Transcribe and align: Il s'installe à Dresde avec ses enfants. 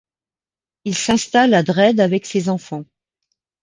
Il 0.83 0.95
s'installe 0.97 1.53
à 1.53 1.61
Dresde 1.61 1.99
avec 1.99 2.25
ses 2.25 2.49
enfants. 2.49 2.85